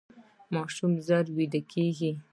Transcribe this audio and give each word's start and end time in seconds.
ماشوم 0.53 0.93
ژر 1.07 1.25
ویده 1.35 1.61
کیږي. 1.71 2.11